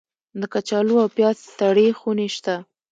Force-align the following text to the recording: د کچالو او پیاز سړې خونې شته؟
د 0.39 0.41
کچالو 0.53 0.95
او 1.03 1.07
پیاز 1.15 1.37
سړې 1.57 1.87
خونې 1.99 2.27
شته؟ 2.35 2.55